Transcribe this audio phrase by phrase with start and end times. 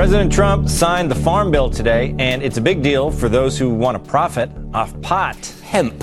[0.00, 3.68] President Trump signed the Farm Bill today, and it's a big deal for those who
[3.68, 5.36] want to profit off pot.
[5.62, 5.98] Hemp.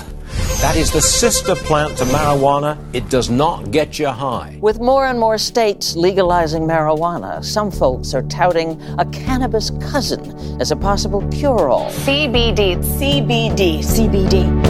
[0.60, 2.78] That is the sister plant to marijuana.
[2.94, 4.56] It does not get you high.
[4.62, 10.70] With more and more states legalizing marijuana, some folks are touting a cannabis cousin as
[10.70, 11.90] a possible cure all.
[11.90, 12.76] CBD.
[12.76, 13.78] CBD.
[13.80, 14.67] CBD.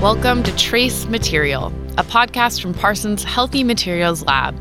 [0.00, 4.56] Welcome to Trace Material, a podcast from Parsons Healthy Materials Lab.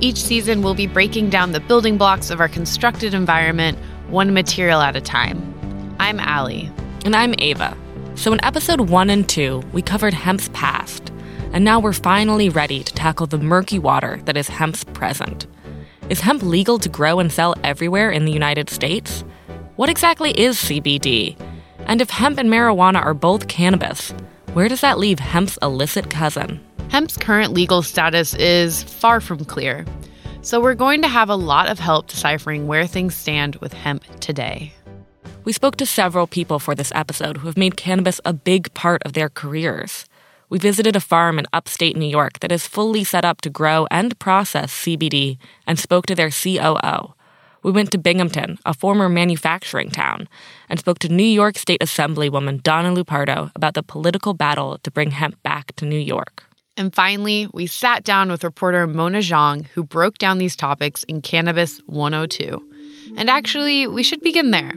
[0.00, 4.80] Each season, we'll be breaking down the building blocks of our constructed environment, one material
[4.80, 5.96] at a time.
[5.98, 6.70] I'm Allie.
[7.04, 7.76] And I'm Ava.
[8.14, 11.12] So, in episode one and two, we covered hemp's past,
[11.52, 15.48] and now we're finally ready to tackle the murky water that is hemp's present.
[16.08, 19.24] Is hemp legal to grow and sell everywhere in the United States?
[19.74, 21.36] What exactly is CBD?
[21.80, 24.14] And if hemp and marijuana are both cannabis,
[24.54, 26.60] where does that leave hemp's illicit cousin?
[26.88, 29.84] Hemp's current legal status is far from clear,
[30.40, 34.04] so we're going to have a lot of help deciphering where things stand with hemp
[34.20, 34.72] today.
[35.44, 39.02] We spoke to several people for this episode who have made cannabis a big part
[39.04, 40.06] of their careers.
[40.48, 43.86] We visited a farm in upstate New York that is fully set up to grow
[43.90, 47.14] and process CBD and spoke to their COO.
[47.62, 50.28] We went to Binghamton, a former manufacturing town,
[50.68, 55.10] and spoke to New York State Assemblywoman Donna Lupardo about the political battle to bring
[55.10, 56.44] hemp back to New York.
[56.76, 61.20] And finally, we sat down with reporter Mona Zhang, who broke down these topics in
[61.20, 62.64] Cannabis 102.
[63.16, 64.72] And actually, we should begin there.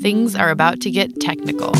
[0.00, 1.72] Things are about to get technical.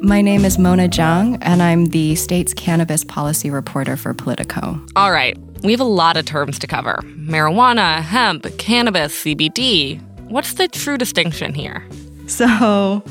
[0.00, 4.78] My name is Mona Zhang, and I'm the state's cannabis policy reporter for Politico.
[4.94, 10.00] All right, we have a lot of terms to cover marijuana, hemp, cannabis, CBD.
[10.28, 11.82] What's the true distinction here?
[12.26, 13.02] So,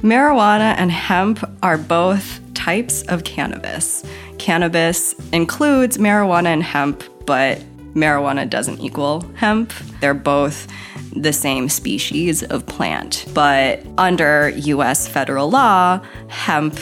[0.00, 4.02] marijuana and hemp are both types of cannabis.
[4.38, 7.58] Cannabis includes marijuana and hemp, but
[7.94, 9.72] marijuana doesn't equal hemp.
[10.00, 10.66] They're both
[11.14, 13.26] the same species of plant.
[13.34, 16.78] But under US federal law, hemp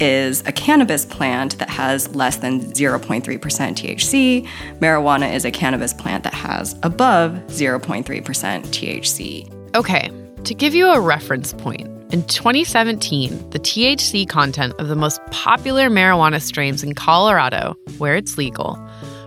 [0.00, 4.46] is a cannabis plant that has less than 0.3% THC.
[4.78, 9.74] Marijuana is a cannabis plant that has above 0.3% THC.
[9.74, 10.10] Okay,
[10.44, 15.90] to give you a reference point, in 2017, the THC content of the most popular
[15.90, 18.78] marijuana strains in Colorado, where it's legal,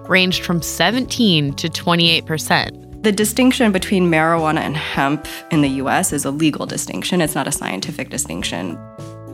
[0.08, 3.04] ranged from 17 to 28 percent.
[3.04, 7.48] The distinction between marijuana and hemp in the US is a legal distinction, it's not
[7.48, 8.80] a scientific distinction.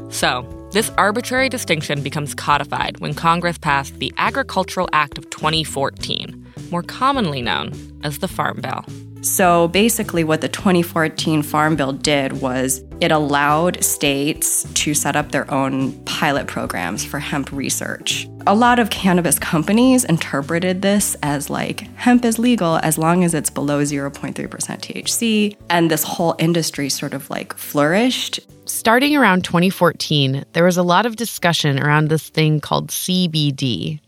[0.09, 6.83] So, this arbitrary distinction becomes codified when Congress passed the Agricultural Act of 2014, more
[6.83, 7.71] commonly known
[8.03, 8.83] as the Farm Bill.
[9.21, 15.31] So basically, what the 2014 Farm Bill did was it allowed states to set up
[15.31, 18.27] their own pilot programs for hemp research.
[18.47, 23.33] A lot of cannabis companies interpreted this as like hemp is legal as long as
[23.33, 25.55] it's below 0.3% THC.
[25.69, 28.39] And this whole industry sort of like flourished.
[28.65, 33.99] Starting around 2014, there was a lot of discussion around this thing called CBD.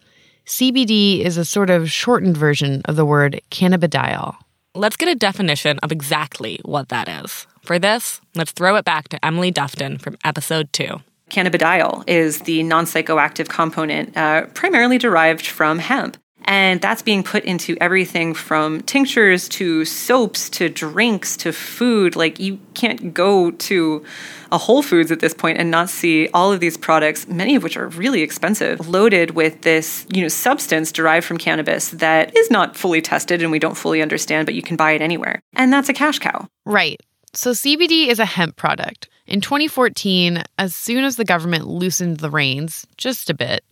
[0.46, 4.36] CBD is a sort of shortened version of the word cannabidiol.
[4.76, 7.46] Let's get a definition of exactly what that is.
[7.70, 11.02] For this, let's throw it back to Emily Dufton from episode two.
[11.30, 16.18] Cannabidiol is the non psychoactive component uh, primarily derived from hemp.
[16.46, 22.16] And that's being put into everything from tinctures to soaps to drinks to food.
[22.16, 24.04] Like, you can't go to
[24.52, 27.62] a Whole Foods at this point and not see all of these products, many of
[27.62, 32.50] which are really expensive, loaded with this, you know, substance derived from cannabis that is
[32.50, 35.40] not fully tested and we don't fully understand, but you can buy it anywhere.
[35.54, 36.48] And that's a cash cow.
[36.66, 37.00] Right.
[37.34, 39.08] So CBD is a hemp product.
[39.28, 43.64] In 2014, as soon as the government loosened the reins just a bit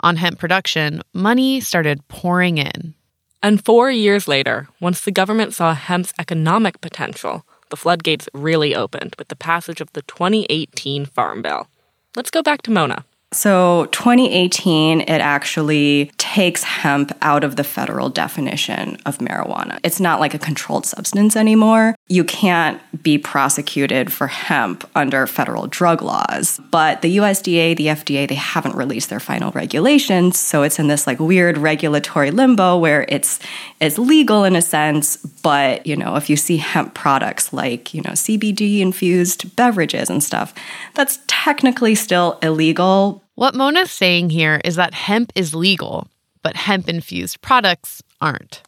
[0.00, 2.94] on hemp production, money started pouring in.
[3.42, 9.16] And four years later, once the government saw hemp's economic potential, the floodgates really opened
[9.18, 11.66] with the passage of the 2018 Farm Bill.
[12.14, 13.04] Let's go back to Mona.
[13.32, 19.80] So, 2018, it actually takes hemp out of the federal definition of marijuana.
[19.82, 21.96] It's not like a controlled substance anymore.
[22.06, 26.60] You can't be prosecuted for hemp under federal drug laws.
[26.70, 31.04] But the USDA, the FDA, they haven't released their final regulations, so it's in this
[31.04, 33.40] like weird regulatory limbo where it's
[33.80, 38.02] it's legal in a sense, but you know, if you see hemp products like, you
[38.02, 40.54] know, CBD infused beverages and stuff,
[40.94, 43.24] that's technically still illegal.
[43.40, 46.09] What Mona's saying here is that hemp is legal,
[46.42, 48.62] but hemp infused products aren't.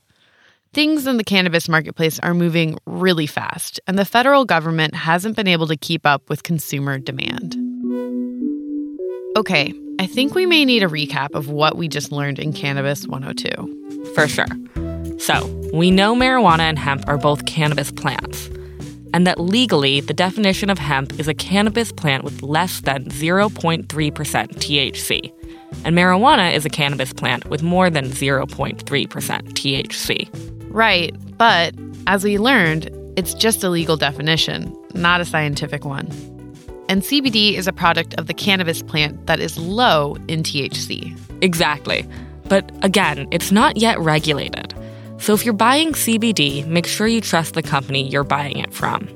[0.73, 5.49] Things in the cannabis marketplace are moving really fast, and the federal government hasn't been
[5.49, 7.57] able to keep up with consumer demand.
[9.37, 13.07] Okay, I think we may need a recap of what we just learned in Cannabis
[13.07, 14.13] 102.
[14.15, 14.47] For sure.
[15.19, 18.51] So, we know marijuana and hemp are both cannabis plants,
[19.15, 23.87] and that legally, the definition of hemp is a cannabis plant with less than 0.3%
[23.87, 25.33] THC,
[25.85, 30.29] and marijuana is a cannabis plant with more than 0.3% THC.
[30.71, 31.75] Right, but
[32.07, 36.07] as we learned, it's just a legal definition, not a scientific one.
[36.89, 41.17] And CBD is a product of the cannabis plant that is low in THC.
[41.43, 42.07] Exactly.
[42.49, 44.75] But again, it's not yet regulated.
[45.19, 49.09] So if you're buying CBD, make sure you trust the company you're buying it from.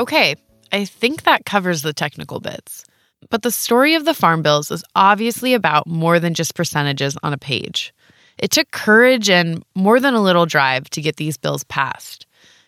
[0.00, 0.36] Okay,
[0.70, 2.84] I think that covers the technical bits.
[3.30, 7.32] But the story of the farm bills is obviously about more than just percentages on
[7.32, 7.92] a page.
[8.38, 12.26] It took courage and more than a little drive to get these bills passed.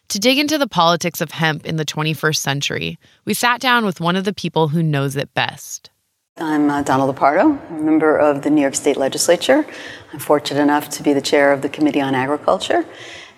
[0.09, 4.01] To dig into the politics of hemp in the 21st century, we sat down with
[4.01, 5.91] one of the people who knows it best.
[6.37, 9.65] I'm uh, Donna Lupardo, a member of the New York State Legislature.
[10.13, 12.85] I'm fortunate enough to be the chair of the Committee on Agriculture.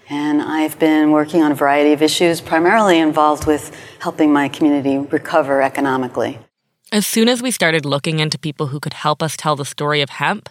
[0.09, 4.99] And I've been working on a variety of issues, primarily involved with helping my community
[4.99, 6.38] recover economically.
[6.92, 10.02] As soon as we started looking into people who could help us tell the story
[10.02, 10.50] of hemp,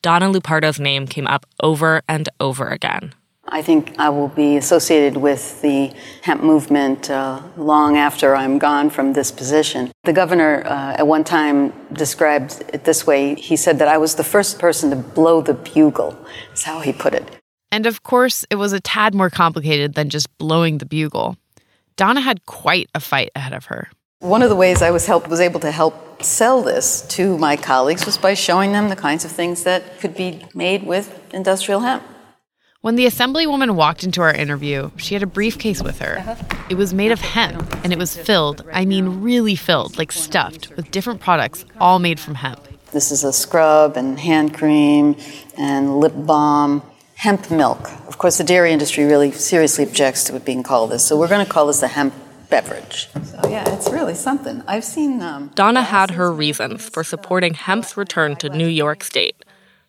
[0.00, 3.12] Donna Lupardo's name came up over and over again.
[3.48, 5.92] I think I will be associated with the
[6.22, 9.92] hemp movement uh, long after I'm gone from this position.
[10.04, 13.34] The governor uh, at one time described it this way.
[13.34, 16.16] He said that I was the first person to blow the bugle,
[16.54, 17.36] is how he put it.
[17.70, 21.36] And of course, it was a tad more complicated than just blowing the bugle.
[21.96, 23.90] Donna had quite a fight ahead of her.
[24.22, 27.56] One of the ways I was helped was able to help sell this to my
[27.56, 31.80] colleagues was by showing them the kinds of things that could be made with industrial
[31.80, 32.04] hemp.
[32.82, 36.38] When the assemblywoman walked into our interview, she had a briefcase with her.
[36.70, 40.70] It was made of hemp, and it was filled, I mean, really filled, like stuffed,
[40.76, 42.60] with different products, all made from hemp.
[42.92, 45.16] This is a scrub and hand cream
[45.58, 46.82] and lip balm,
[47.16, 47.90] hemp milk.
[48.06, 51.26] Of course, the dairy industry really seriously objects to it being called this, so we're
[51.26, 52.14] going to call this the hemp
[52.52, 53.08] beverage.
[53.24, 54.62] So, yeah, it's really something.
[54.68, 55.22] I've seen.
[55.22, 59.42] Um, Donna had her reasons for supporting hemp's return to New York State.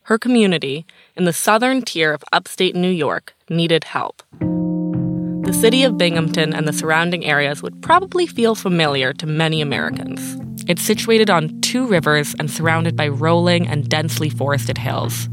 [0.04, 0.86] Her community,
[1.18, 4.24] in the southern tier of upstate New York, needed help.
[4.39, 10.21] The city of Binghamton and the surrounding areas would probably feel familiar to many Americans.
[10.65, 15.27] It's situated on two rivers and surrounded by rolling and densely forested hills.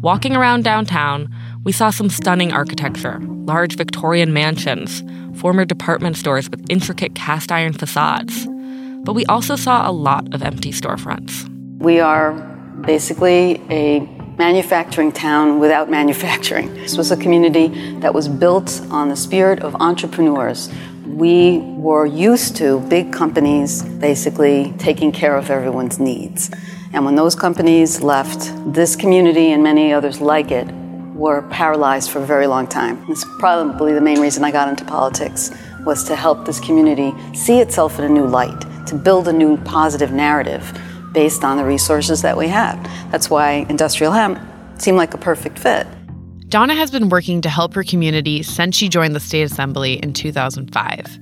[0.00, 1.28] Walking around downtown,
[1.64, 3.18] we saw some stunning architecture
[3.50, 5.02] large Victorian mansions,
[5.40, 8.46] former department stores with intricate cast iron facades.
[9.04, 11.48] But we also saw a lot of empty storefronts.
[11.78, 12.32] We are
[12.84, 14.00] basically a
[14.36, 16.74] manufacturing town without manufacturing.
[16.74, 17.68] This was a community
[18.00, 20.70] that was built on the spirit of entrepreneurs.
[21.06, 26.50] We were used to big companies basically taking care of everyone's needs.
[26.92, 30.68] And when those companies left, this community and many others like it
[31.20, 33.04] were paralyzed for a very long time.
[33.10, 35.50] It's probably the main reason I got into politics
[35.84, 39.58] was to help this community see itself in a new light, to build a new
[39.58, 40.72] positive narrative
[41.12, 42.82] based on the resources that we have.
[43.12, 44.40] That's why industrial hemp
[44.80, 45.86] seemed like a perfect fit.
[46.48, 50.14] Donna has been working to help her community since she joined the state assembly in
[50.14, 51.18] 2005.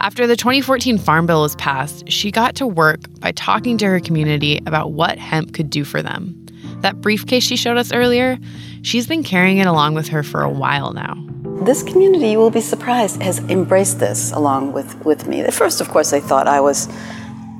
[0.00, 3.98] After the 2014 Farm Bill was passed, she got to work by talking to her
[3.98, 6.38] community about what hemp could do for them.
[6.82, 8.38] That briefcase she showed us earlier,
[8.82, 11.16] she's been carrying it along with her for a while now.
[11.64, 15.40] This community, you will be surprised, has embraced this along with, with me.
[15.40, 16.88] At first, of course, they thought I was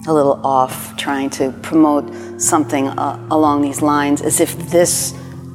[0.09, 5.15] a little off trying to promote something uh, along these lines as if this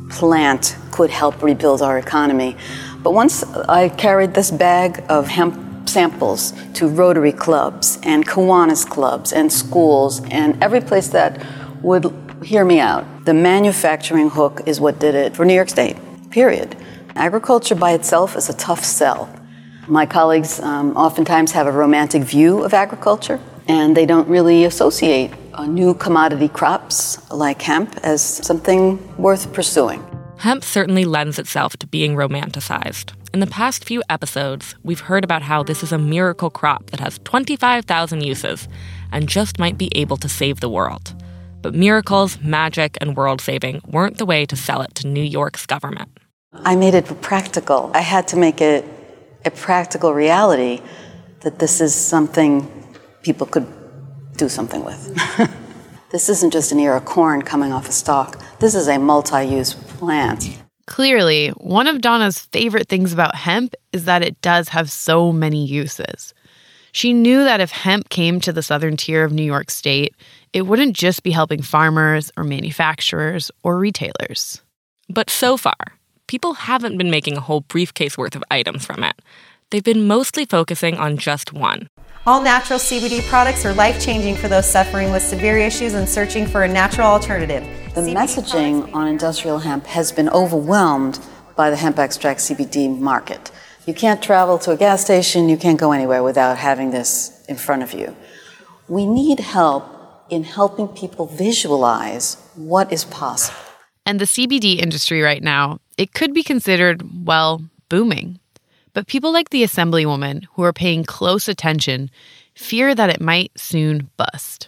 [0.10, 2.56] plant could help rebuild our economy.
[3.04, 9.34] But once I carried this bag of hemp samples to Rotary clubs and Kiwanis clubs
[9.34, 11.46] and schools and every place that
[11.82, 15.98] would hear me out, the manufacturing hook is what did it for New York State,
[16.30, 16.78] period.
[17.18, 19.30] Agriculture by itself is a tough sell.
[19.86, 25.34] My colleagues um, oftentimes have a romantic view of agriculture and they don't really associate
[25.54, 30.02] uh, new commodity crops like hemp as something worth pursuing.
[30.38, 33.12] Hemp certainly lends itself to being romanticized.
[33.34, 37.02] In the past few episodes, we've heard about how this is a miracle crop that
[37.02, 38.70] has 25,000 uses
[39.12, 41.14] and just might be able to save the world.
[41.62, 45.66] But miracles, magic, and world saving weren't the way to sell it to New York's
[45.66, 46.10] government.
[46.54, 47.92] I made it practical.
[47.94, 48.86] I had to make it
[49.46, 50.82] a practical reality
[51.42, 52.72] that this is something
[53.22, 53.68] people could
[54.38, 55.02] do something with.
[56.12, 59.44] this isn't just an ear of corn coming off a stalk, this is a multi
[59.44, 60.58] use plant.
[60.88, 65.66] Clearly, one of Donna's favorite things about hemp is that it does have so many
[65.66, 66.34] uses.
[66.92, 70.16] She knew that if hemp came to the southern tier of New York State,
[70.54, 74.62] it wouldn't just be helping farmers or manufacturers or retailers.
[75.10, 75.76] But so far,
[76.28, 79.16] people haven't been making a whole briefcase worth of items from it.
[79.70, 81.90] They've been mostly focusing on just one.
[82.26, 86.46] All natural CBD products are life changing for those suffering with severe issues and searching
[86.46, 87.64] for a natural alternative.
[87.96, 91.20] The CBD messaging on industrial hemp has been overwhelmed
[91.56, 93.52] by the hemp extract CBD market.
[93.88, 97.56] You can't travel to a gas station, you can't go anywhere without having this in
[97.56, 98.18] front of you.
[98.90, 99.86] We need help
[100.30, 103.58] in helping people visualize what is possible.
[104.06, 108.42] And the CBD industry right now, it could be considered, well, booming.
[108.92, 112.12] But people like the Assemblywoman, who are paying close attention,
[112.56, 114.68] fear that it might soon bust.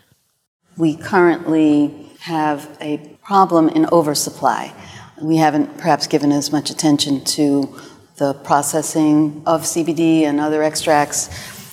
[0.78, 4.74] We currently have a problem in oversupply.
[5.22, 7.76] We haven't perhaps given as much attention to
[8.20, 11.30] the processing of CBD and other extracts.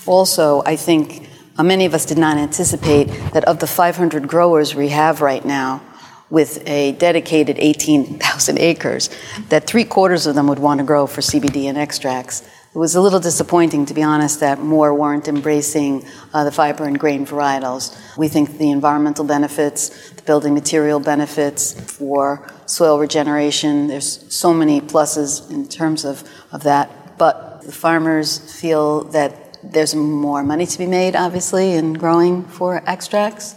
[0.07, 4.75] Also, I think uh, many of us did not anticipate that of the 500 growers
[4.75, 5.83] we have right now,
[6.31, 9.11] with a dedicated 18,000 acres,
[9.49, 12.43] that three quarters of them would want to grow for CBD and extracts.
[12.75, 16.85] It was a little disappointing, to be honest, that more weren't embracing uh, the fiber
[16.85, 17.97] and grain varietals.
[18.17, 24.81] We think the environmental benefits, the building material benefits for soil regeneration, there's so many
[24.81, 27.19] pluses in terms of, of that.
[27.19, 32.83] But the farmers feel that there's more money to be made, obviously, in growing for
[32.87, 33.57] extracts.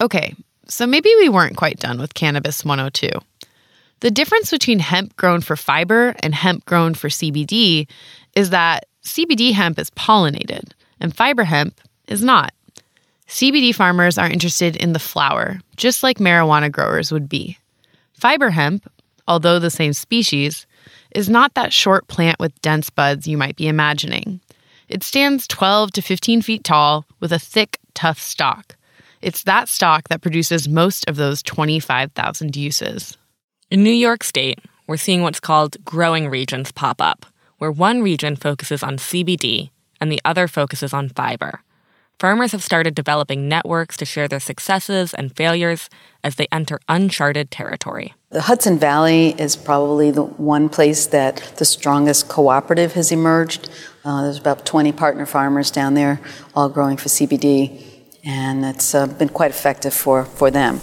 [0.00, 0.34] Okay,
[0.68, 3.08] so maybe we weren't quite done with Cannabis 102.
[4.00, 7.88] The difference between hemp grown for fiber and hemp grown for CBD
[8.34, 12.52] is that CBD hemp is pollinated and fiber hemp is not.
[13.28, 17.58] CBD farmers are interested in the flower, just like marijuana growers would be.
[18.16, 18.90] Fiber hemp,
[19.28, 20.66] although the same species,
[21.14, 24.40] is not that short plant with dense buds you might be imagining.
[24.88, 28.76] It stands 12 to 15 feet tall with a thick, tough stalk.
[29.20, 33.16] It's that stalk that produces most of those 25,000 uses.
[33.70, 37.26] In New York State, we're seeing what's called growing regions pop up,
[37.58, 39.70] where one region focuses on CBD
[40.00, 41.60] and the other focuses on fiber.
[42.18, 45.90] Farmers have started developing networks to share their successes and failures
[46.24, 48.14] as they enter uncharted territory.
[48.30, 53.68] The Hudson Valley is probably the one place that the strongest cooperative has emerged.
[54.02, 56.18] Uh, there's about 20 partner farmers down there,
[56.54, 57.84] all growing for CBD,
[58.24, 60.80] and it's uh, been quite effective for, for them.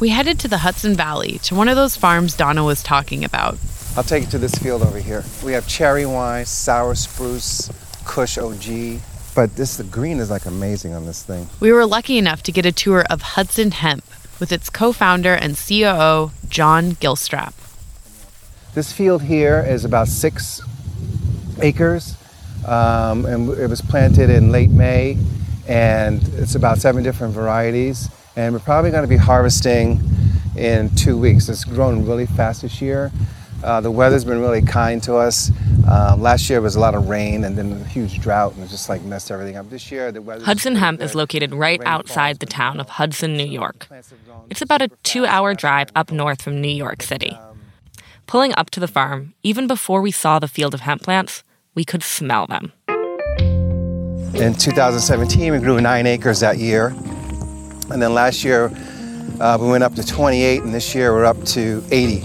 [0.00, 3.58] We headed to the Hudson Valley to one of those farms Donna was talking about.
[3.96, 5.22] I'll take you to this field over here.
[5.44, 7.70] We have cherry wine, sour spruce,
[8.04, 9.00] Kush OG.
[9.36, 11.48] But this the green is like amazing on this thing.
[11.60, 14.04] We were lucky enough to get a tour of Hudson Hemp
[14.40, 17.54] with its co-founder and COO John Gilstrap.
[18.74, 20.60] This field here is about six
[21.62, 22.16] acres,
[22.66, 25.16] um, and it was planted in late May,
[25.68, 29.98] and it's about seven different varieties and we're probably going to be harvesting
[30.56, 31.48] in two weeks.
[31.48, 33.10] It's grown really fast this year.
[33.64, 35.50] Uh, the weather's been really kind to us.
[35.88, 38.68] Um, last year was a lot of rain and then a huge drought and it
[38.68, 39.70] just like messed everything up.
[39.70, 40.44] This year the weather.
[40.44, 43.86] Hudson Hemp is located right outside the town of Hudson, New York.
[44.50, 47.38] It's about a two-hour drive up north from New York City.
[48.26, 51.44] Pulling up to the farm, even before we saw the field of hemp plants,
[51.76, 52.72] we could smell them.
[54.34, 56.88] In 2017, we grew nine acres that year.
[57.90, 58.72] And then last year,
[59.40, 62.24] uh, we went up to 28, and this year we're up to 80.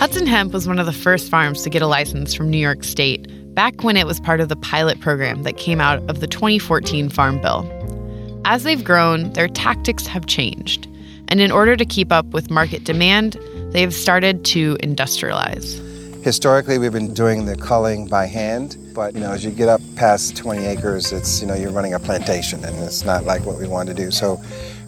[0.00, 2.84] Hudson Hemp was one of the first farms to get a license from New York
[2.84, 6.26] State back when it was part of the pilot program that came out of the
[6.26, 7.68] 2014 Farm Bill.
[8.46, 10.88] As they've grown, their tactics have changed.
[11.28, 13.34] And in order to keep up with market demand,
[13.72, 15.78] they have started to industrialize.
[16.24, 19.82] Historically, we've been doing the culling by hand, but you know, as you get up
[19.96, 23.58] past 20 acres, it's you know you're running a plantation, and it's not like what
[23.58, 24.10] we want to do.
[24.10, 24.40] So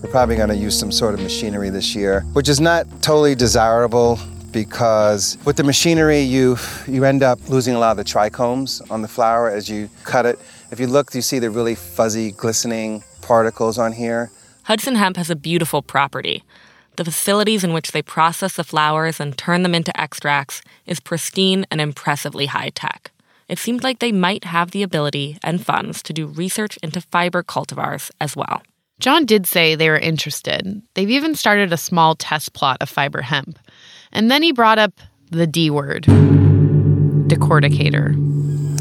[0.02, 3.34] we're probably going to use some sort of machinery this year, which is not totally
[3.34, 4.18] desirable
[4.52, 6.56] because with the machinery you
[6.86, 10.26] you end up losing a lot of the trichomes on the flower as you cut
[10.26, 10.38] it.
[10.70, 14.30] If you look, you see the really fuzzy, glistening particles on here.
[14.64, 16.44] Hudson Hemp has a beautiful property.
[16.96, 21.66] The facilities in which they process the flowers and turn them into extracts is pristine
[21.70, 23.10] and impressively high tech.
[23.48, 27.42] It seemed like they might have the ability and funds to do research into fiber
[27.42, 28.62] cultivars as well.
[29.00, 30.80] John did say they were interested.
[30.94, 33.58] They've even started a small test plot of fiber hemp.
[34.12, 34.92] And then he brought up
[35.30, 36.04] the D word
[37.28, 38.14] decorticator.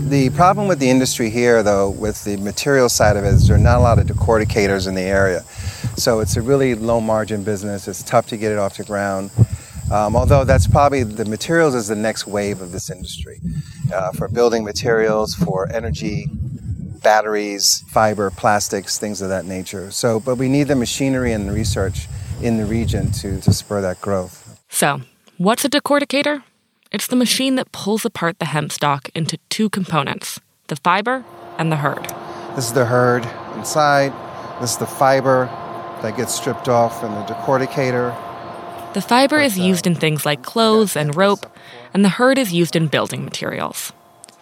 [0.09, 3.55] The problem with the industry here, though, with the material side of it, is there
[3.55, 5.41] are not a lot of decorticators in the area.
[5.95, 7.87] So it's a really low margin business.
[7.87, 9.31] It's tough to get it off the ground.
[9.89, 13.39] Um, although that's probably the materials is the next wave of this industry
[13.93, 16.27] uh, for building materials, for energy
[17.03, 19.91] batteries, fiber, plastics, things of that nature.
[19.91, 22.07] So, but we need the machinery and the research
[22.41, 24.59] in the region to, to spur that growth.
[24.69, 25.01] So,
[25.41, 26.43] what's a decorticator?
[26.91, 31.25] It's the machine that pulls apart the hemp stalk into two components the fiber
[31.57, 32.07] and the hurd.
[32.55, 34.13] This is the hurd inside,
[34.61, 35.47] this is the fiber
[36.03, 38.15] that gets stripped off in the decorticator.
[38.93, 41.47] The fiber is used in things like clothes and rope,
[41.91, 43.91] and the hurd is used in building materials.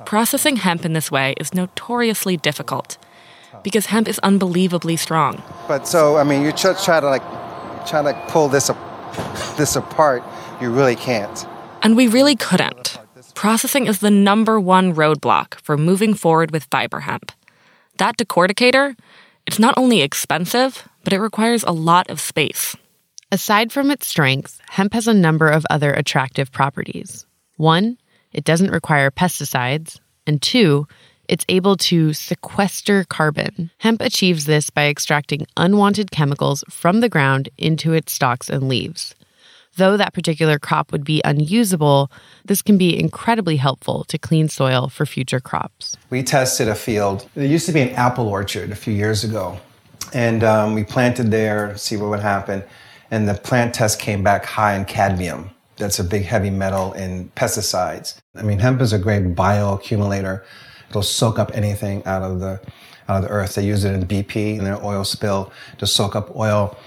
[0.05, 2.97] Processing hemp in this way is notoriously difficult
[3.63, 5.41] because hemp is unbelievably strong.
[5.67, 7.23] But so, I mean, you try, try to like
[7.87, 8.69] try to pull this
[9.57, 10.23] this apart,
[10.61, 11.47] you really can't.
[11.81, 12.97] And we really couldn't.
[13.33, 17.31] Processing is the number one roadblock for moving forward with fiber hemp.
[17.97, 18.97] That decorticator,
[19.47, 22.75] it's not only expensive, but it requires a lot of space.
[23.31, 27.25] Aside from its strengths, hemp has a number of other attractive properties.
[27.57, 27.97] One,
[28.33, 30.87] it doesn't require pesticides, and two,
[31.27, 33.69] it's able to sequester carbon.
[33.77, 39.13] Hemp achieves this by extracting unwanted chemicals from the ground into its stalks and leaves.
[39.79, 42.11] Though that particular crop would be unusable,
[42.43, 45.95] this can be incredibly helpful to clean soil for future crops.
[46.09, 47.29] We tested a field.
[47.33, 49.57] There used to be an apple orchard a few years ago,
[50.13, 52.61] and um, we planted there, to see what would happen.
[53.09, 55.51] And the plant test came back high in cadmium.
[55.77, 58.19] That's a big heavy metal in pesticides.
[58.35, 60.43] I mean, hemp is a great bioaccumulator.
[60.89, 62.59] It'll soak up anything out of the
[63.07, 63.55] out of the earth.
[63.55, 66.77] They use it in BP in their oil spill to soak up oil.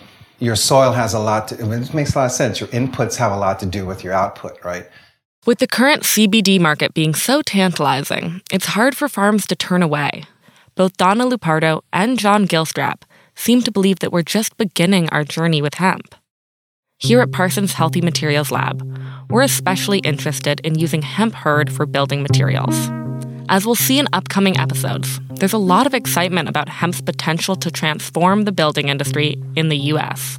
[0.42, 1.54] Your soil has a lot to.
[1.54, 2.58] It makes a lot of sense.
[2.58, 4.90] Your inputs have a lot to do with your output, right?
[5.46, 10.24] With the current CBD market being so tantalizing, it's hard for farms to turn away.
[10.74, 13.02] Both Donna Lupardo and John Gilstrap
[13.36, 16.12] seem to believe that we're just beginning our journey with hemp.
[16.98, 18.82] Here at Parsons Healthy Materials Lab,
[19.30, 22.90] we're especially interested in using hemp hurd for building materials.
[23.48, 27.70] As we'll see in upcoming episodes, there's a lot of excitement about hemp's potential to
[27.70, 30.38] transform the building industry in the US.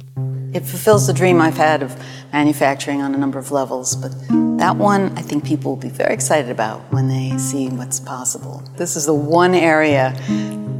[0.52, 1.96] It fulfills the dream I've had of
[2.32, 4.12] manufacturing on a number of levels, but
[4.58, 8.62] that one I think people will be very excited about when they see what's possible.
[8.76, 10.16] This is the one area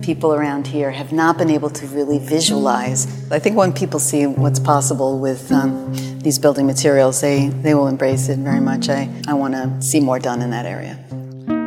[0.01, 3.07] people around here have not been able to really visualize.
[3.33, 7.88] I think when people see what's possible with um, these building materials, they, they will
[7.88, 8.88] embrace it very much.
[8.88, 10.99] I, I want to see more done in that area.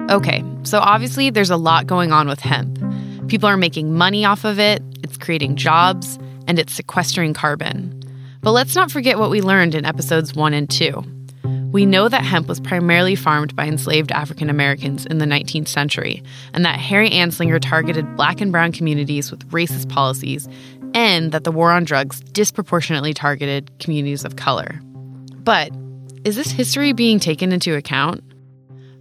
[0.10, 2.80] Okay, so obviously there's a lot going on with hemp.
[3.28, 6.18] People are making money off of it, it's creating jobs,
[6.48, 7.94] and it's sequestering carbon.
[8.42, 11.04] But let's not forget what we learned in episodes 1 and 2.
[11.74, 16.24] We know that hemp was primarily farmed by enslaved African Americans in the 19th century,
[16.54, 20.48] and that Harry Anslinger targeted black and brown communities with racist policies,
[20.94, 24.80] and that the war on drugs disproportionately targeted communities of color.
[25.44, 25.72] But
[26.24, 28.24] is this history being taken into account?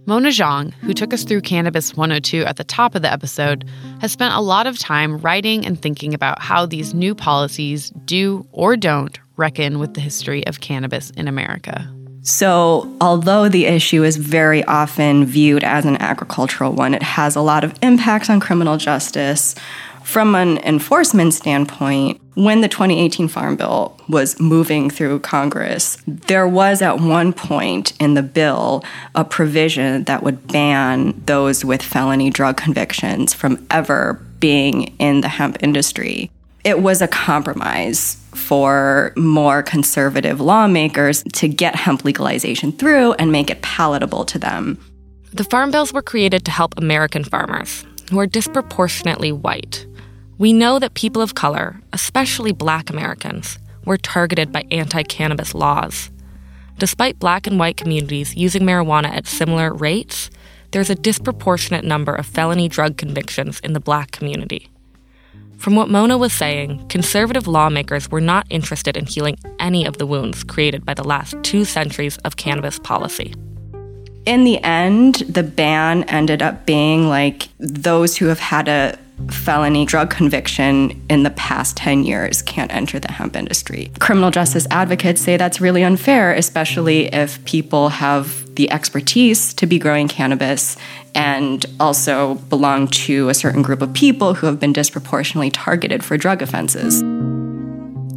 [0.07, 4.09] Mona Zhang, who took us through Cannabis 102 at the top of the episode, has
[4.09, 8.77] spent a lot of time writing and thinking about how these new policies do or
[8.77, 11.93] don't reckon with the history of cannabis in America.
[12.21, 17.41] So, although the issue is very often viewed as an agricultural one, it has a
[17.41, 19.55] lot of impacts on criminal justice.
[20.07, 26.81] From an enforcement standpoint, when the 2018 Farm Bill was moving through Congress, there was
[26.81, 32.55] at one point in the bill a provision that would ban those with felony drug
[32.55, 36.31] convictions from ever being in the hemp industry.
[36.63, 43.49] It was a compromise for more conservative lawmakers to get hemp legalization through and make
[43.49, 44.79] it palatable to them.
[45.33, 49.85] The farm bills were created to help American farmers, who are disproportionately white.
[50.37, 56.11] We know that people of color, especially black Americans, were targeted by anti cannabis laws.
[56.77, 60.29] Despite black and white communities using marijuana at similar rates,
[60.71, 64.69] there's a disproportionate number of felony drug convictions in the black community.
[65.57, 70.05] From what Mona was saying, conservative lawmakers were not interested in healing any of the
[70.05, 73.33] wounds created by the last two centuries of cannabis policy.
[74.27, 79.85] In the end, the ban ended up being like those who have had a felony
[79.85, 83.91] drug conviction in the past 10 years can't enter the hemp industry.
[83.99, 89.79] Criminal justice advocates say that's really unfair, especially if people have the expertise to be
[89.79, 90.77] growing cannabis
[91.15, 96.17] and also belong to a certain group of people who have been disproportionately targeted for
[96.17, 97.03] drug offenses.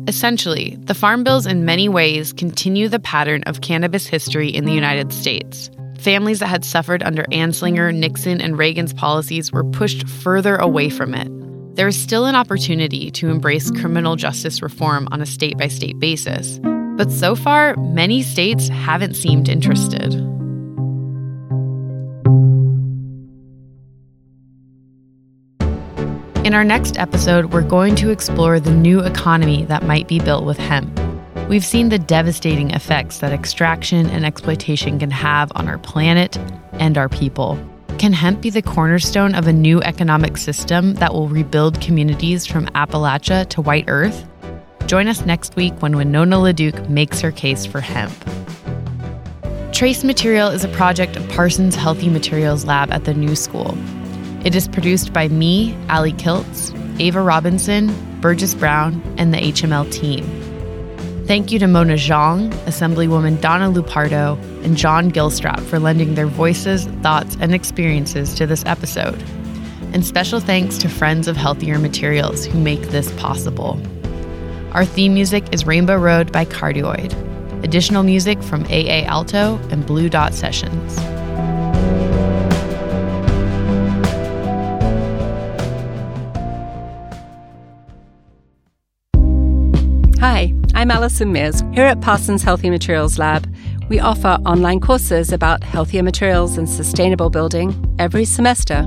[0.09, 4.73] Essentially, the farm bills in many ways continue the pattern of cannabis history in the
[4.73, 5.71] United States.
[6.01, 11.15] Families that had suffered under Anslinger, Nixon, and Reagan's policies were pushed further away from
[11.15, 11.29] it.
[11.77, 15.99] There is still an opportunity to embrace criminal justice reform on a state by state
[15.99, 16.59] basis,
[16.97, 20.15] but so far, many states haven't seemed interested.
[26.47, 30.47] In our next episode, we're going to explore the new economy that might be built
[30.47, 30.99] with hemp.
[31.51, 36.39] We've seen the devastating effects that extraction and exploitation can have on our planet
[36.75, 37.59] and our people.
[37.99, 42.67] Can hemp be the cornerstone of a new economic system that will rebuild communities from
[42.67, 44.29] Appalachia to White Earth?
[44.87, 48.15] Join us next week when Winona LaDuke makes her case for hemp.
[49.73, 53.77] Trace Material is a project of Parsons Healthy Materials Lab at the New School.
[54.45, 60.40] It is produced by me, Ali Kiltz, Ava Robinson, Burgess Brown, and the HML team.
[61.31, 66.87] Thank you to Mona Zhang, Assemblywoman Donna Lupardo, and John Gilstrap for lending their voices,
[67.05, 69.23] thoughts, and experiences to this episode.
[69.93, 73.81] And special thanks to Friends of Healthier Materials who make this possible.
[74.73, 77.15] Our theme music is Rainbow Road by Cardioid.
[77.63, 80.99] Additional music from AA Aalto and Blue Dot Sessions.
[90.19, 91.61] Hi, I'm Alison Mears.
[91.75, 93.47] Here at Parsons Healthy Materials Lab,
[93.91, 98.87] we offer online courses about healthier materials and sustainable building every semester.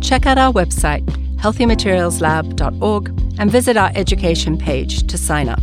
[0.00, 1.04] Check out our website,
[1.38, 3.08] healthymaterialslab.org,
[3.40, 5.58] and visit our education page to sign up.